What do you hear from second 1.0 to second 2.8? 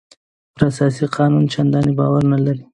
قانون چندانې باور نه لري.